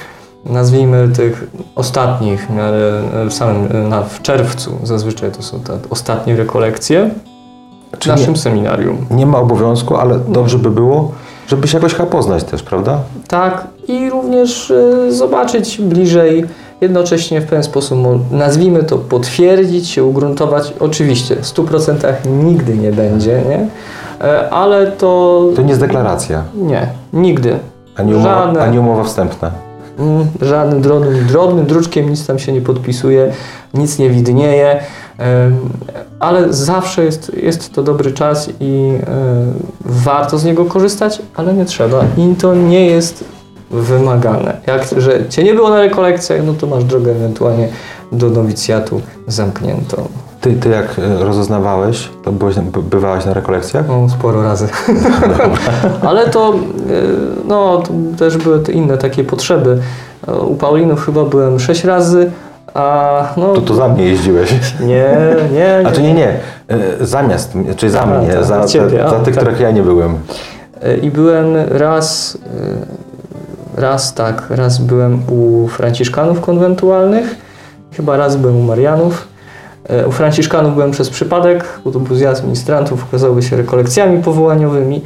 nazwijmy 0.44 1.08
tych 1.16 1.50
ostatnich, 1.74 2.46
w 2.46 2.50
miarę 2.54 3.02
w 3.30 3.32
samym 3.32 3.88
na, 3.88 4.02
w 4.02 4.22
czerwcu 4.22 4.78
zazwyczaj 4.82 5.32
to 5.32 5.42
są 5.42 5.60
te 5.60 5.78
ostatnie 5.90 6.36
rekolekcje 6.36 7.10
w 7.94 7.98
Czy 7.98 8.08
nie- 8.08 8.14
naszym 8.16 8.36
seminarium. 8.36 9.06
Nie 9.10 9.26
ma 9.26 9.38
obowiązku, 9.38 9.96
ale 9.96 10.18
dobrze 10.28 10.58
by 10.58 10.70
było, 10.70 11.12
żeby 11.48 11.68
się 11.68 11.78
jakoś 11.78 11.94
chyba 11.94 12.06
poznać 12.06 12.44
też, 12.44 12.62
prawda? 12.62 12.98
Tak, 13.28 13.66
i 13.88 14.10
również 14.10 14.70
y, 14.70 15.12
zobaczyć 15.12 15.78
bliżej, 15.80 16.44
jednocześnie 16.80 17.40
w 17.40 17.44
pewien 17.46 17.62
sposób, 17.64 17.98
nazwijmy 18.30 18.82
to, 18.84 18.98
potwierdzić 18.98 19.88
się, 19.88 20.04
ugruntować. 20.04 20.72
Oczywiście, 20.80 21.36
w 21.36 21.42
100% 21.44 21.96
nigdy 22.44 22.76
nie 22.78 22.92
będzie, 22.92 23.42
nie? 23.48 23.66
E, 24.26 24.50
Ale 24.50 24.86
to 24.86 25.42
To 25.56 25.62
nie 25.62 25.68
jest 25.68 25.80
deklaracja, 25.80 26.42
nie, 26.54 26.86
nigdy. 27.12 27.58
ani 27.96 28.14
umowa, 28.14 28.44
Żadne. 28.44 28.60
ani 28.60 28.78
umowa 28.78 29.04
wstępna. 29.04 29.50
Mm, 29.98 30.26
Żadnym 30.42 30.80
drobnym, 30.82 31.26
drobnym 31.26 31.66
druczkiem 31.66 32.10
nic 32.10 32.26
tam 32.26 32.38
się 32.38 32.52
nie 32.52 32.60
podpisuje, 32.60 33.32
nic 33.74 33.98
nie 33.98 34.10
widnieje, 34.10 34.80
ale 36.20 36.52
zawsze 36.52 37.04
jest, 37.04 37.32
jest 37.34 37.72
to 37.74 37.82
dobry 37.82 38.12
czas 38.12 38.50
i 38.60 38.92
e, 39.06 39.06
warto 39.84 40.38
z 40.38 40.44
niego 40.44 40.64
korzystać, 40.64 41.22
ale 41.36 41.54
nie 41.54 41.64
trzeba. 41.64 42.00
I 42.16 42.34
to 42.34 42.54
nie 42.54 42.86
jest 42.86 43.24
wymagane. 43.82 44.56
Jak, 44.66 44.84
że 44.96 45.28
cię 45.28 45.44
nie 45.44 45.54
było 45.54 45.70
na 45.70 45.80
rekolekcjach, 45.80 46.40
no 46.46 46.52
to 46.54 46.66
masz 46.66 46.84
drogę 46.84 47.10
ewentualnie 47.10 47.68
do 48.12 48.30
nowicjatu 48.30 49.00
zamkniętą. 49.26 50.08
Ty, 50.40 50.52
ty 50.52 50.68
jak 50.68 50.98
e, 50.98 51.24
rozeznawałeś, 51.24 52.08
to 52.24 52.32
byłeś, 52.32 52.56
by- 52.58 52.82
bywałeś 52.82 53.24
na 53.24 53.34
rekolekcjach? 53.34 53.88
No, 53.88 54.08
sporo 54.08 54.42
razy. 54.42 54.68
Ale 56.08 56.28
to, 56.30 56.54
e, 56.54 56.56
no, 57.48 57.82
to 57.82 57.92
też 58.18 58.36
były 58.36 58.60
te 58.60 58.72
inne 58.72 58.98
takie 58.98 59.24
potrzeby. 59.24 59.78
E, 60.28 60.34
U 60.34 60.54
Paulinów 60.54 61.04
chyba 61.06 61.24
byłem 61.24 61.60
sześć 61.60 61.84
razy, 61.84 62.30
a 62.74 63.22
no... 63.36 63.54
To, 63.54 63.60
to 63.60 63.74
za 63.74 63.88
mnie 63.88 64.04
jeździłeś. 64.04 64.54
Nie, 64.80 65.16
nie, 65.52 65.78
Znaczy 65.82 66.02
nie, 66.02 66.14
nie. 66.14 66.40
Zamiast, 67.00 67.52
czyli 67.76 67.92
za 67.92 68.02
A, 68.02 68.06
mnie, 68.06 68.32
tak, 68.32 68.44
za, 68.44 68.64
ciebie, 68.64 68.98
za, 69.02 69.10
za 69.10 69.16
a, 69.16 69.20
tych, 69.20 69.34
tak. 69.34 69.44
których 69.44 69.60
ja 69.60 69.70
nie 69.70 69.82
byłem. 69.82 70.18
I 71.02 71.10
byłem 71.10 71.46
raz, 71.70 72.38
raz 73.76 74.14
tak, 74.14 74.42
raz 74.50 74.78
byłem 74.78 75.22
u 75.30 75.68
Franciszkanów 75.68 76.40
konwentualnych, 76.40 77.36
chyba 77.96 78.16
raz 78.16 78.36
byłem 78.36 78.56
u 78.56 78.62
Marianów. 78.62 79.28
E, 79.88 80.06
U 80.06 80.12
Franciszkanów 80.12 80.74
byłem 80.74 80.90
przez 80.90 81.10
przypadek, 81.10 81.64
bo 81.84 81.90
to 81.90 82.00
był 82.00 82.16
zjazd 82.16 82.42
ministrantów, 82.44 83.04
okazały 83.08 83.42
się 83.42 83.56
rekolekcjami 83.56 84.22
powołaniowymi, 84.22 85.00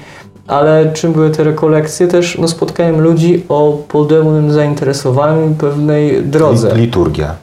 ale 0.47 0.93
czym 0.93 1.13
były 1.13 1.31
te 1.31 1.45
rekolekcje? 1.45 2.09
Też 2.09 2.39
no, 2.41 2.49
spotkałem 2.49 3.01
ludzi 3.01 3.45
o 3.49 3.79
podobnym 3.89 4.53
zainteresowaniu 4.53 5.55
pewnej 5.59 6.23
drodze. 6.23 6.69
Li- 6.69 6.81
Liturgia. 6.81 7.35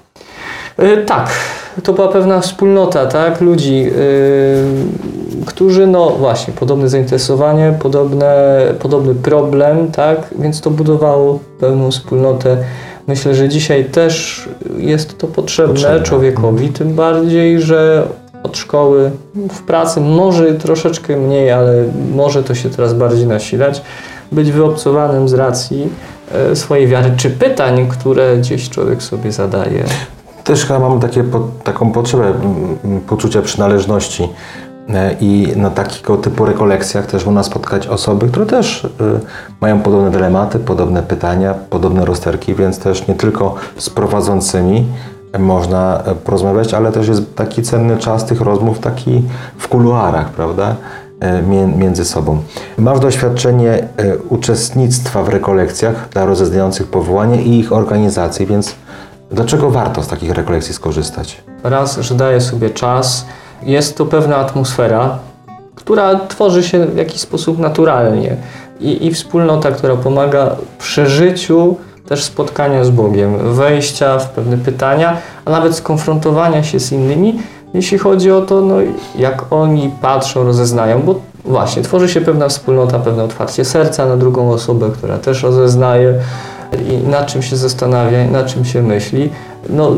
Y, 0.80 1.04
Tak, 1.06 1.30
to 1.84 1.94
była 1.94 2.08
pewna 2.08 2.42
wspólnota, 2.42 3.06
tak, 3.06 3.42
ludzi, 3.42 3.86
y, 3.88 5.46
którzy, 5.46 5.88
no 5.88 6.10
właśnie, 6.10 6.54
podobne 6.54 6.90
zainteresowanie, 6.90 7.74
podobne, 7.80 8.58
podobny 8.80 9.16
problem, 9.16 9.92
tak, 9.92 10.18
więc 10.40 10.62
to 10.62 10.72
budowało 10.72 11.40
pewną 11.60 11.92
wspólnotę. 11.92 12.58
Myślę, 13.08 13.36
że 13.36 13.50
dzisiaj 13.50 13.86
też 13.86 14.46
jest 14.78 15.18
to 15.18 15.28
potrzebne, 15.28 15.74
Potrzebne. 15.74 16.04
człowiekowi, 16.04 16.70
tym 16.70 16.94
bardziej, 16.94 17.62
że 17.62 18.08
od 18.44 18.58
szkoły 18.58 19.12
w 19.52 19.62
pracy 19.62 20.02
może 20.02 20.54
troszeczkę 20.54 21.18
mniej, 21.18 21.52
ale 21.52 21.84
może 22.16 22.44
to 22.44 22.56
się 22.56 22.70
teraz 22.70 22.94
bardziej 22.94 23.28
nasilać, 23.28 23.82
być 24.32 24.52
wyobcowanym 24.52 25.30
z 25.30 25.34
racji 25.34 25.90
e, 26.52 26.56
swojej 26.56 26.88
wiary, 26.88 27.12
czy 27.18 27.30
pytań, 27.30 27.88
które 27.90 28.38
gdzieś 28.38 28.70
człowiek 28.70 29.04
sobie 29.04 29.32
zadaje. 29.32 29.84
Też 30.48 30.66
chyba 30.66 30.80
mam 30.80 31.00
takie, 31.00 31.24
taką 31.64 31.92
potrzebę 31.92 32.34
poczucia 33.08 33.42
przynależności 33.42 34.30
E, 34.90 35.16
i 35.22 35.54
na 35.56 35.70
takiego 35.70 36.18
typu 36.18 36.46
rekolekcjach 36.46 37.06
też 37.06 37.26
można 37.26 37.44
spotkać 37.44 37.88
osoby, 37.88 38.28
które 38.28 38.46
też 38.46 38.84
y, 38.84 38.90
mają 39.62 39.80
podobne 39.80 40.12
dylematy, 40.12 40.60
podobne 40.60 41.04
pytania, 41.04 41.54
podobne 41.70 42.06
rozterki, 42.06 42.56
więc 42.56 42.80
też 42.80 43.08
nie 43.08 43.16
tylko 43.16 43.56
z 43.78 43.90
prowadzącymi 43.90 44.86
można 45.40 46.04
e, 46.06 46.16
porozmawiać, 46.16 46.74
ale 46.74 46.92
też 46.92 47.08
jest 47.08 47.36
taki 47.36 47.64
cenny 47.64 47.98
czas 47.98 48.26
tych 48.26 48.42
rozmów 48.42 48.80
taki 48.80 49.24
w 49.58 49.68
kuluarach, 49.68 50.30
prawda? 50.30 50.76
E, 51.20 51.42
mię- 51.42 51.78
między 51.78 52.06
sobą. 52.06 52.38
Masz 52.78 53.00
doświadczenie 53.00 53.72
e, 53.72 54.18
uczestnictwa 54.30 55.24
w 55.24 55.30
rekolekcjach 55.30 56.10
dla 56.10 56.26
rozeznających 56.26 56.88
powołanie 56.88 57.42
i 57.42 57.60
ich 57.60 57.74
organizacji, 57.74 58.46
więc 58.46 58.76
dlaczego 59.32 59.70
warto 59.70 60.04
z 60.04 60.08
takich 60.08 60.32
rekolekcji 60.32 60.74
skorzystać? 60.74 61.42
Raz, 61.64 62.00
że 62.00 62.16
daje 62.16 62.42
sobie 62.42 62.70
czas, 62.70 63.26
jest 63.64 63.98
to 63.98 64.06
pewna 64.06 64.38
atmosfera, 64.38 65.20
która 65.76 66.20
tworzy 66.20 66.64
się 66.64 66.86
w 66.86 66.98
jakiś 66.98 67.22
sposób 67.22 67.60
naturalnie. 67.60 68.36
I, 68.80 69.06
i 69.06 69.14
wspólnota, 69.14 69.72
która 69.72 69.96
pomaga 69.96 70.56
przeżyciu 70.80 71.76
też 72.08 72.24
spotkania 72.24 72.84
z 72.84 72.90
Bogiem, 72.90 73.54
wejścia 73.54 74.20
w 74.20 74.30
pewne 74.30 74.58
pytania, 74.58 75.18
a 75.46 75.52
nawet 75.52 75.76
skonfrontowania 75.76 76.64
się 76.64 76.80
z 76.80 76.92
innymi, 76.92 77.40
jeśli 77.74 77.98
chodzi 77.98 78.32
o 78.32 78.42
to, 78.42 78.62
no, 78.62 78.76
jak 79.18 79.54
oni 79.54 79.92
patrzą, 80.02 80.44
rozeznają, 80.44 81.02
bo 81.02 81.16
właśnie 81.46 81.82
tworzy 81.82 82.10
się 82.10 82.22
pewna 82.22 82.50
wspólnota, 82.50 83.00
pewne 83.00 83.24
otwarcie 83.24 83.66
serca 83.66 84.06
na 84.06 84.18
drugą 84.18 84.52
osobę, 84.52 84.90
która 84.98 85.18
też 85.18 85.44
rozeznaje 85.44 86.14
i 86.90 87.08
nad 87.08 87.28
czym 87.28 87.42
się 87.42 87.56
zastanawia, 87.56 88.24
i 88.24 88.32
nad 88.32 88.48
czym 88.48 88.66
się 88.66 88.84
myśli. 88.84 89.30
No, 89.70 89.92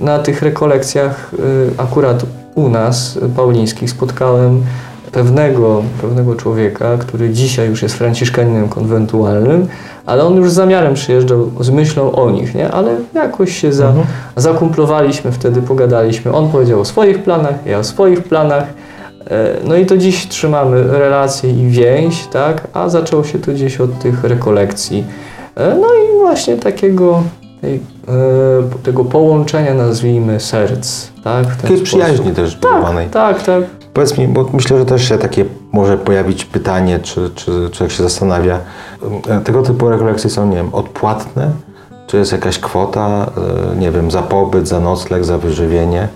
na 0.00 0.18
tych 0.18 0.42
rekolekcjach 0.42 1.34
y, 1.34 1.70
akurat 1.76 2.24
u 2.54 2.68
nas, 2.68 3.18
paulińskich, 3.36 3.90
spotkałem 3.90 4.62
pewnego, 5.12 5.82
pewnego 6.00 6.34
człowieka, 6.34 6.96
który 6.98 7.30
dzisiaj 7.30 7.68
już 7.68 7.82
jest 7.82 7.94
franciszkaninem 7.94 8.68
konwentualnym, 8.68 9.68
ale 10.06 10.24
on 10.24 10.36
już 10.36 10.50
z 10.50 10.54
zamiarem 10.54 10.94
przyjeżdżał 10.94 11.50
z 11.60 11.70
myślą 11.70 12.12
o 12.12 12.30
nich, 12.30 12.54
nie? 12.54 12.70
ale 12.70 12.96
jakoś 13.14 13.56
się 13.56 13.72
za, 13.72 13.92
zakumplowaliśmy, 14.36 15.32
wtedy 15.32 15.62
pogadaliśmy. 15.62 16.32
On 16.32 16.48
powiedział 16.48 16.80
o 16.80 16.84
swoich 16.84 17.22
planach, 17.22 17.54
ja 17.66 17.78
o 17.78 17.84
swoich 17.84 18.22
planach. 18.22 18.64
E, 19.30 19.56
No 19.64 19.76
i 19.76 19.86
to 19.86 19.96
dziś 19.96 20.28
trzymamy 20.28 20.82
relacje 20.82 21.50
i 21.50 21.68
więź, 21.68 22.26
tak? 22.26 22.66
A 22.72 22.88
zaczęło 22.88 23.24
się 23.24 23.38
to 23.38 23.52
gdzieś 23.52 23.80
od 23.80 23.98
tych 23.98 24.24
rekolekcji. 24.24 25.04
E, 25.56 25.74
No 25.74 25.86
i 25.86 26.18
właśnie 26.20 26.56
takiego 26.56 27.22
tej, 27.60 27.74
e, 27.74 27.80
tego 28.82 29.04
połączenia, 29.04 29.74
nazwijmy, 29.74 30.40
serc, 30.40 31.08
tak? 31.24 31.56
Takiej 31.56 31.78
przyjaźni 31.82 32.32
też 32.32 32.56
budowanej. 32.56 33.08
Tak, 33.08 33.42
tak. 33.42 33.64
Powiedz 33.92 34.18
mi, 34.18 34.28
bo 34.28 34.46
myślę, 34.52 34.78
że 34.78 34.84
też 34.86 35.08
się 35.08 35.18
takie 35.18 35.44
może 35.72 35.98
pojawić 35.98 36.44
pytanie, 36.44 36.98
czy, 37.02 37.30
czy 37.34 37.70
człowiek 37.72 37.92
się 37.96 38.02
zastanawia. 38.02 38.58
e, 39.28 39.40
Tego 39.40 39.62
typu 39.62 39.88
rekolekcje 39.88 40.30
są, 40.30 40.46
nie 40.48 40.56
wiem, 40.56 40.74
odpłatne? 40.74 41.50
Czy 42.06 42.16
jest 42.16 42.32
jakaś 42.32 42.58
kwota, 42.58 43.30
nie 43.78 43.90
wiem, 43.90 44.10
za 44.10 44.22
pobyt, 44.22 44.68
za 44.68 44.80
nocleg, 44.80 45.24
za 45.24 45.38
wyżywienie? 45.38 46.08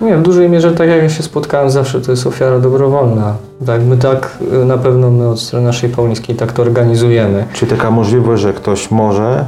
Nie, 0.00 0.16
w 0.16 0.22
dużej 0.22 0.48
mierze 0.48 0.72
tak 0.72 0.88
jak 0.88 1.02
ja 1.02 1.08
się 1.08 1.22
spotkałem 1.22 1.70
zawsze, 1.70 2.00
to 2.00 2.10
jest 2.10 2.26
ofiara 2.26 2.58
dobrowolna. 2.58 3.34
Tak, 3.66 3.82
my 3.82 3.96
tak, 3.96 4.38
na 4.64 4.78
pewno 4.78 5.10
my 5.10 5.28
od 5.28 5.40
strony 5.40 5.66
naszej 5.66 5.90
paulińskiej 5.90 6.36
tak 6.36 6.52
to 6.52 6.62
organizujemy. 6.62 7.44
Czy 7.52 7.66
taka 7.66 7.90
możliwość, 7.90 8.42
że 8.42 8.52
ktoś 8.52 8.90
może, 8.90 9.44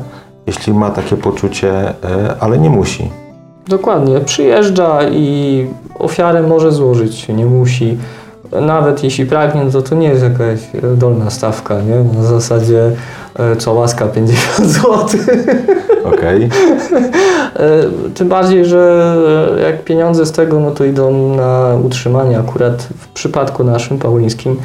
jeśli 0.47 0.75
ma 0.75 0.90
takie 0.90 1.16
poczucie, 1.16 1.73
e, 1.88 1.94
ale 2.40 2.58
nie 2.58 2.70
musi? 2.70 3.11
Dokładnie, 3.68 4.20
przyjeżdża 4.20 4.99
i 5.08 5.66
ofiarę 5.99 6.42
może 6.42 6.73
złożyć, 6.73 7.28
nie 7.28 7.47
musi. 7.47 7.99
Nawet 8.61 9.05
jeśli 9.05 9.26
pragnie, 9.26 9.64
no 9.64 9.71
to 9.71 9.83
to 9.83 9.95
nie 9.95 10.09
jest 10.09 10.23
jakaś 10.23 10.59
e, 10.75 10.97
dolna 10.97 11.31
stawka, 11.31 11.75
nie? 11.81 12.19
Na 12.21 12.25
zasadzie 12.26 12.90
e, 13.38 13.57
co 13.57 13.73
łaska 13.73 14.07
50 14.07 14.69
zł. 14.71 14.99
Okej. 16.05 16.45
E, 16.45 16.49
Tym 18.14 18.28
bardziej, 18.28 18.64
że 18.64 19.14
jak 19.62 19.85
pieniądze 19.85 20.26
z 20.26 20.33
tego, 20.33 20.61
no 20.61 20.71
to 20.71 20.85
idą 20.85 21.37
na 21.37 21.75
utrzymanie 21.85 22.38
akurat 22.38 22.83
w 22.99 23.09
przypadku 23.09 23.64
naszym 23.64 23.99
paulińskim 23.99 24.57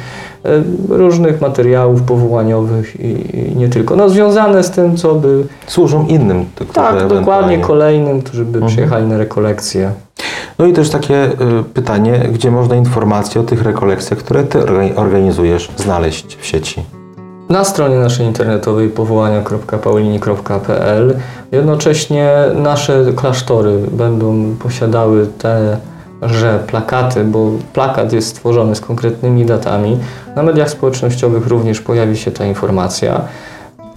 e, 0.44 0.48
różnych 0.88 1.40
materiałów 1.40 2.02
powołaniowych 2.02 3.00
i, 3.00 3.16
nie 3.56 3.68
tylko. 3.68 3.96
No 3.96 4.08
związane 4.08 4.62
z 4.64 4.70
tym, 4.70 4.96
co 4.96 5.14
by... 5.14 5.44
Służą 5.66 6.06
innym. 6.06 6.44
Tak, 6.72 7.06
dokładnie 7.06 7.58
kolejnym, 7.58 8.22
którzy 8.22 8.44
by 8.44 8.58
Mhm. 8.58 8.72
przyjechali 8.72 9.06
na 9.06 9.18
rekolekcje. 9.18 9.90
No 10.58 10.66
i 10.66 10.72
też 10.72 10.90
takie 10.90 11.24
y, 11.24 11.30
pytanie, 11.74 12.28
gdzie 12.32 12.50
można 12.50 12.76
informacje 12.76 13.40
o 13.40 13.44
tych 13.44 13.62
rekolekcjach, 13.62 14.18
które 14.18 14.44
ty 14.44 14.58
orga- 14.58 14.96
organizujesz, 14.96 15.68
znaleźć 15.76 16.38
w 16.40 16.46
sieci. 16.46 16.82
na 17.48 17.64
stronie 17.64 17.96
naszej 17.96 18.26
internetowej 18.26 18.88
powołania.paulini.pl. 18.88 21.14
Jednocześnie 21.52 22.30
nasze 22.54 23.04
klasztory 23.16 23.78
będą 23.92 24.54
posiadały 24.58 25.26
te 25.38 25.76
że 26.22 26.58
plakaty, 26.66 27.24
bo 27.24 27.50
plakat 27.72 28.12
jest 28.12 28.28
stworzony 28.28 28.74
z 28.74 28.80
konkretnymi 28.80 29.46
datami. 29.46 29.98
Na 30.36 30.42
mediach 30.42 30.70
społecznościowych 30.70 31.46
również 31.46 31.80
pojawi 31.80 32.16
się 32.16 32.30
ta 32.30 32.44
informacja. 32.44 33.20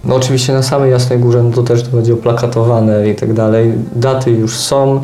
No 0.04 0.14
oczywiście 0.14 0.52
na 0.52 0.62
samej 0.62 0.90
Jasnej 0.90 1.18
Górze 1.18 1.42
no 1.42 1.50
to 1.50 1.62
też 1.62 1.82
to 1.82 1.96
będzie 1.96 2.14
oplakatowane 2.14 3.08
i 3.08 3.14
tak 3.14 3.32
dalej. 3.32 3.72
Daty 3.96 4.30
już 4.30 4.56
są. 4.56 5.02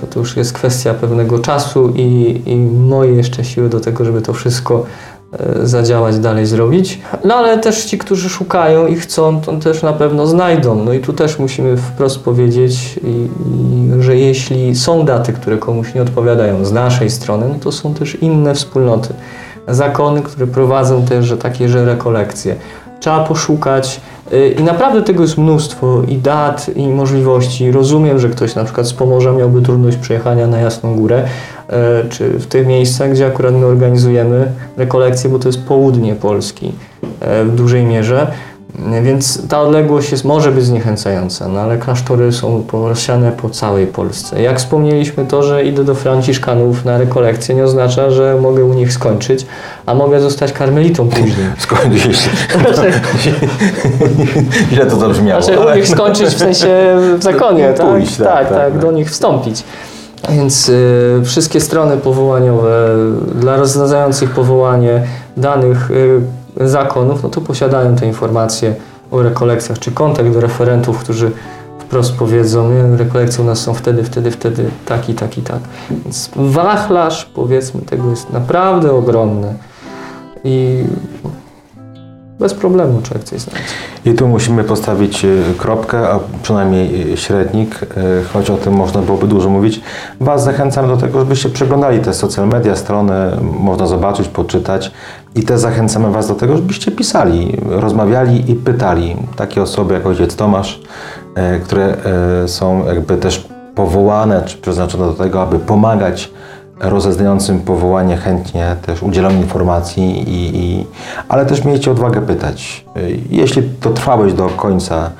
To, 0.00 0.06
to 0.06 0.20
już 0.20 0.36
jest 0.36 0.52
kwestia 0.52 0.94
pewnego 0.94 1.38
czasu 1.38 1.92
i, 1.96 2.42
i 2.46 2.56
moje 2.56 3.12
jeszcze 3.12 3.44
siły 3.44 3.68
do 3.68 3.80
tego, 3.80 4.04
żeby 4.04 4.22
to 4.22 4.32
wszystko 4.32 4.84
e, 5.32 5.66
zadziałać, 5.66 6.18
dalej 6.18 6.46
zrobić. 6.46 7.00
No 7.24 7.34
ale 7.34 7.58
też 7.58 7.84
ci, 7.84 7.98
którzy 7.98 8.28
szukają 8.28 8.86
i 8.86 8.96
chcą, 8.96 9.40
to 9.40 9.52
też 9.56 9.82
na 9.82 9.92
pewno 9.92 10.26
znajdą. 10.26 10.84
No 10.84 10.92
i 10.92 11.00
tu 11.00 11.12
też 11.12 11.38
musimy 11.38 11.76
wprost 11.76 12.18
powiedzieć, 12.18 13.00
że 14.00 14.16
jeśli 14.16 14.76
są 14.76 15.04
daty, 15.04 15.32
które 15.32 15.58
komuś 15.58 15.94
nie 15.94 16.02
odpowiadają 16.02 16.64
z 16.64 16.72
naszej 16.72 17.10
strony, 17.10 17.46
no 17.48 17.54
to 17.60 17.72
są 17.72 17.94
też 17.94 18.14
inne 18.14 18.54
wspólnoty. 18.54 19.14
Zakony, 19.68 20.22
które 20.22 20.46
prowadzą 20.46 21.04
też 21.04 21.26
że 21.26 21.36
takie, 21.36 21.68
że 21.68 21.84
rekolekcje. 21.84 22.56
Trzeba 23.00 23.24
poszukać 23.24 24.00
i 24.58 24.62
naprawdę 24.62 25.02
tego 25.02 25.22
jest 25.22 25.38
mnóstwo 25.38 26.02
i 26.08 26.16
dat, 26.16 26.70
i 26.76 26.88
możliwości. 26.88 27.72
Rozumiem, 27.72 28.18
że 28.18 28.28
ktoś 28.28 28.54
na 28.54 28.64
przykład 28.64 28.86
z 28.86 28.92
Pomorza 28.92 29.32
miałby 29.32 29.62
trudność 29.62 29.96
przejechania 29.96 30.46
na 30.46 30.60
Jasną 30.60 30.96
Górę, 30.96 31.24
e, 31.68 32.04
czy 32.08 32.28
w 32.30 32.46
tych 32.46 32.66
miejscach, 32.66 33.10
gdzie 33.10 33.26
akurat 33.26 33.54
my 33.54 33.66
organizujemy 33.66 34.52
rekolekcje, 34.76 35.30
bo 35.30 35.38
to 35.38 35.48
jest 35.48 35.64
południe 35.64 36.14
Polski 36.14 36.72
e, 37.20 37.44
w 37.44 37.54
dużej 37.54 37.84
mierze. 37.84 38.26
E, 38.92 39.02
Więc 39.02 39.48
ta 39.48 39.60
odległość 39.60 40.12
jest, 40.12 40.24
może 40.24 40.52
być 40.52 40.64
zniechęcająca, 40.64 41.48
no 41.48 41.60
ale 41.60 41.78
klasztory 41.78 42.32
są 42.32 42.64
rozsiane 42.72 43.32
po 43.32 43.50
całej 43.50 43.86
Polsce. 43.86 44.42
Jak 44.42 44.58
wspomnieliśmy, 44.58 45.26
to, 45.26 45.42
że 45.42 45.64
idę 45.64 45.84
do 45.84 45.94
Franciszkanów 45.94 46.84
na 46.84 46.98
rekolekcję, 46.98 47.54
nie 47.54 47.64
oznacza, 47.64 48.10
że 48.10 48.36
mogę 48.40 48.64
u 48.64 48.74
nich 48.74 48.92
skończyć, 48.92 49.46
a 49.86 49.94
mogę 49.94 50.20
zostać 50.20 50.52
karmelitą 50.52 51.08
później. 51.08 51.46
Skończysz. 51.58 52.18
Znaczy, 52.52 52.92
Źle 54.72 54.86
to 54.86 54.96
zabrzmiało. 54.96 55.42
znaczy 55.42 55.60
u 55.60 55.74
nich 55.76 55.88
skończyć 55.88 56.28
w 56.28 56.38
sensie 56.38 56.68
w 57.18 57.22
zakonie, 57.22 57.72
tak? 57.76 57.86
Pójść, 57.86 58.16
tak, 58.16 58.26
tak, 58.26 58.48
tak, 58.48 58.58
tak, 58.58 58.72
tak. 58.72 58.78
do 58.82 58.92
nich 58.92 59.10
wstąpić. 59.10 59.64
Więc 60.30 60.68
y, 60.68 61.20
wszystkie 61.24 61.60
strony 61.60 61.96
powołaniowe 61.96 62.88
dla 63.34 63.56
rozwiązających 63.56 64.30
powołanie 64.30 65.02
danych 65.36 65.90
y, 65.90 66.20
zakonów, 66.56 67.22
no 67.22 67.28
to 67.28 67.40
posiadają 67.40 67.96
te 67.96 68.06
informacje 68.06 68.74
o 69.10 69.22
rekolekcjach, 69.22 69.78
czy 69.78 69.92
kontakt 69.92 70.28
do 70.28 70.40
referentów, 70.40 70.98
którzy 70.98 71.30
wprost 71.78 72.14
powiedzą, 72.14 72.70
nie, 72.70 72.96
rekolekcje 72.96 73.44
u 73.44 73.46
nas 73.46 73.58
są 73.58 73.74
wtedy, 73.74 74.04
wtedy, 74.04 74.30
wtedy, 74.30 74.70
tak 74.86 75.08
i 75.08 75.14
tak 75.14 75.38
i 75.38 75.42
tak. 75.42 75.60
Więc 75.90 76.30
wachlarz, 76.36 77.30
powiedzmy, 77.34 77.80
tego 77.82 78.10
jest 78.10 78.32
naprawdę 78.32 78.92
ogromny 78.92 79.54
i 80.44 80.84
bez 82.42 82.54
problemu 82.54 83.02
człowiek 83.02 83.24
coś 83.24 83.40
znajdzie. 83.40 83.68
I 84.04 84.14
tu 84.14 84.28
musimy 84.28 84.64
postawić 84.64 85.24
y, 85.24 85.42
kropkę, 85.58 86.08
a 86.08 86.20
przynajmniej 86.42 87.12
y, 87.12 87.16
średnik, 87.16 87.82
y, 87.82 87.86
choć 88.32 88.50
o 88.50 88.56
tym 88.56 88.72
można 88.72 89.02
byłoby 89.02 89.26
dużo 89.26 89.48
mówić. 89.48 89.80
Was 90.20 90.44
zachęcam 90.44 90.88
do 90.88 90.96
tego, 90.96 91.20
żebyście 91.20 91.48
przeglądali 91.48 92.00
te 92.00 92.14
social 92.14 92.48
media, 92.48 92.76
strony, 92.76 93.14
można 93.60 93.86
zobaczyć, 93.86 94.28
poczytać 94.28 94.92
i 95.34 95.42
też 95.42 95.60
zachęcamy 95.60 96.10
Was 96.10 96.28
do 96.28 96.34
tego, 96.34 96.56
żebyście 96.56 96.90
pisali, 96.90 97.56
rozmawiali 97.66 98.50
i 98.50 98.54
pytali. 98.54 99.16
Takie 99.36 99.62
osoby 99.62 99.94
jak 99.94 100.06
ojciec 100.06 100.36
Tomasz, 100.36 100.80
y, 101.56 101.60
które 101.60 101.96
y, 102.44 102.48
są 102.48 102.86
jakby 102.86 103.16
też 103.16 103.48
powołane 103.74 104.42
czy 104.46 104.56
przeznaczone 104.56 105.06
do 105.06 105.12
tego, 105.12 105.42
aby 105.42 105.58
pomagać 105.58 106.30
rozeznającym 106.80 107.60
powołanie 107.60 108.16
chętnie 108.16 108.76
też 108.86 109.02
udzielam 109.02 109.36
informacji, 109.36 110.28
i, 110.28 110.56
i, 110.56 110.86
ale 111.28 111.46
też 111.46 111.64
miejcie 111.64 111.90
odwagę 111.90 112.20
pytać. 112.20 112.84
Y, 112.96 113.18
Jeśli 113.30 113.62
dotrwałeś 113.82 114.32
do 114.32 114.46
końca 114.48 115.10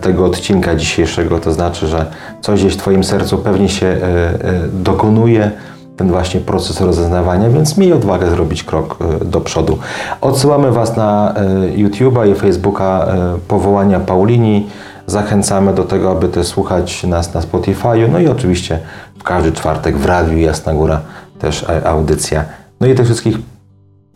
tego 0.00 0.24
odcinka 0.24 0.76
dzisiejszego, 0.76 1.38
to 1.38 1.52
znaczy, 1.52 1.86
że 1.86 2.06
coś 2.40 2.60
gdzieś 2.60 2.74
w 2.74 2.76
Twoim 2.76 3.04
sercu 3.04 3.38
pewnie 3.38 3.68
się 3.68 3.96
dokonuje, 4.72 5.50
ten 5.96 6.10
właśnie 6.10 6.40
proces 6.40 6.80
rozeznawania, 6.80 7.50
więc 7.50 7.78
miej 7.78 7.92
odwagę 7.92 8.30
zrobić 8.30 8.64
krok 8.64 8.98
y, 9.22 9.24
do 9.24 9.40
przodu. 9.40 9.78
Odsyłamy 10.20 10.72
Was 10.72 10.96
na 10.96 11.34
y, 11.74 11.82
YouTube'a 11.82 12.30
i 12.30 12.34
Facebooka 12.34 13.06
y, 13.36 13.38
powołania 13.38 14.00
Paulini. 14.00 14.66
Zachęcamy 15.06 15.74
do 15.74 15.84
tego, 15.84 16.10
aby 16.10 16.28
też 16.28 16.46
słuchać 16.46 17.04
nas 17.04 17.34
na 17.34 17.40
Spotify'u, 17.40 18.12
no 18.12 18.18
i 18.18 18.28
oczywiście 18.28 18.78
w 19.18 19.22
każdy 19.22 19.52
czwartek 19.52 19.96
w 19.98 20.06
Radiu 20.06 20.38
Jasna 20.38 20.74
Góra 20.74 21.00
też 21.38 21.62
e, 21.62 21.88
audycja. 21.88 22.44
No 22.80 22.86
i 22.86 22.94
tych 22.94 23.06
wszystkich 23.06 23.36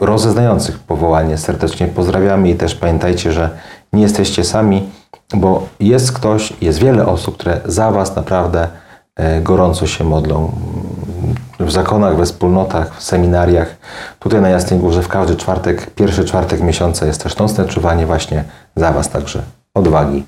rozeznających 0.00 0.78
powołanie 0.78 1.38
serdecznie 1.38 1.86
pozdrawiamy 1.86 2.50
i 2.50 2.54
też 2.54 2.74
pamiętajcie, 2.74 3.32
że 3.32 3.50
nie 3.92 4.02
jesteście 4.02 4.44
sami, 4.44 4.88
bo 5.34 5.68
jest 5.80 6.12
ktoś, 6.12 6.52
jest 6.60 6.78
wiele 6.78 7.06
osób, 7.06 7.36
które 7.36 7.60
za 7.64 7.90
Was 7.90 8.16
naprawdę 8.16 8.68
e, 9.16 9.40
gorąco 9.40 9.86
się 9.86 10.04
modlą. 10.04 10.52
W 11.60 11.70
zakonach, 11.70 12.16
we 12.16 12.24
wspólnotach, 12.24 12.96
w 12.96 13.02
seminariach. 13.02 13.76
Tutaj 14.18 14.40
na 14.40 14.48
Jasnej 14.48 14.80
Górze 14.80 15.02
w 15.02 15.08
każdy 15.08 15.36
czwartek, 15.36 15.90
pierwszy 15.90 16.24
czwartek 16.24 16.60
miesiąca 16.60 17.06
jest 17.06 17.22
też 17.22 17.36
nocne 17.36 17.64
czuwanie 17.64 18.06
właśnie 18.06 18.44
za 18.76 18.92
Was, 18.92 19.08
także 19.08 19.42
odwagi. 19.74 20.24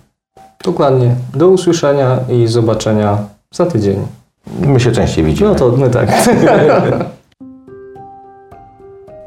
Dokładnie. 0.64 1.14
Do 1.34 1.48
usłyszenia 1.48 2.18
i 2.28 2.46
zobaczenia 2.46 3.18
za 3.54 3.66
tydzień. 3.66 4.06
My 4.60 4.80
się 4.80 4.92
częściej 4.92 5.24
widzimy. 5.24 5.50
No 5.50 5.54
to 5.54 5.68
my 5.68 5.90
tak. 5.90 6.08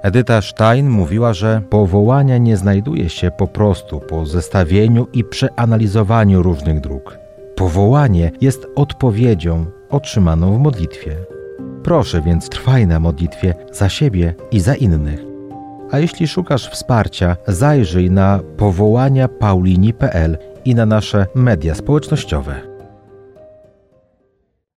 Edyta 0.02 0.42
Stein 0.42 0.90
mówiła, 0.90 1.34
że 1.34 1.62
powołania 1.70 2.38
nie 2.38 2.58
znajduje 2.58 3.10
się 3.10 3.32
po 3.32 3.48
prostu 3.48 4.00
po 4.00 4.26
zestawieniu 4.26 5.08
i 5.14 5.24
przeanalizowaniu 5.24 6.44
różnych 6.44 6.80
dróg. 6.80 7.18
Powołanie 7.56 8.32
jest 8.42 8.68
odpowiedzią 8.76 9.66
otrzymaną 9.90 10.54
w 10.54 10.60
modlitwie. 10.60 11.35
Proszę 11.86 12.22
więc 12.22 12.50
trwaj 12.50 12.88
na 12.88 13.00
modlitwie 13.00 13.54
za 13.72 13.90
siebie 13.90 14.34
i 14.52 14.60
za 14.60 14.76
innych. 14.76 15.20
A 15.92 16.00
jeśli 16.00 16.28
szukasz 16.28 16.70
wsparcia, 16.70 17.38
zajrzyj 17.48 18.12
na 18.12 18.40
powołania 18.58 19.28
paulini.pl 19.28 20.38
i 20.66 20.76
na 20.76 20.86
nasze 20.86 21.28
media 21.36 21.76
społecznościowe. 21.76 22.75